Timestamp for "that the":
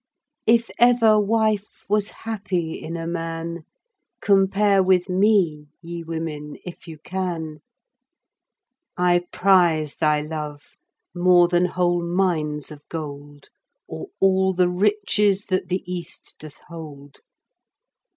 15.49-15.83